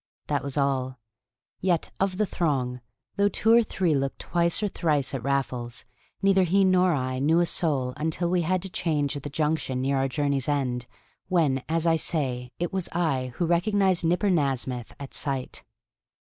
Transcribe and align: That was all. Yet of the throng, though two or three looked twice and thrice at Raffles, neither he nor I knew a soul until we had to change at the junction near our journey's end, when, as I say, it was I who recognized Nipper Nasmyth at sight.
That 0.25 0.41
was 0.41 0.57
all. 0.57 0.97
Yet 1.59 1.91
of 1.99 2.17
the 2.17 2.25
throng, 2.25 2.81
though 3.17 3.29
two 3.29 3.53
or 3.53 3.61
three 3.61 3.93
looked 3.93 4.17
twice 4.17 4.59
and 4.63 4.73
thrice 4.73 5.13
at 5.13 5.21
Raffles, 5.21 5.85
neither 6.23 6.41
he 6.41 6.65
nor 6.65 6.91
I 6.95 7.19
knew 7.19 7.39
a 7.39 7.45
soul 7.45 7.93
until 7.97 8.27
we 8.27 8.41
had 8.41 8.63
to 8.63 8.69
change 8.71 9.15
at 9.15 9.21
the 9.21 9.29
junction 9.29 9.79
near 9.79 9.97
our 9.97 10.07
journey's 10.07 10.49
end, 10.49 10.87
when, 11.27 11.61
as 11.69 11.85
I 11.85 11.97
say, 11.97 12.51
it 12.57 12.73
was 12.73 12.89
I 12.93 13.33
who 13.35 13.45
recognized 13.45 14.03
Nipper 14.03 14.31
Nasmyth 14.31 14.91
at 14.99 15.13
sight. 15.13 15.63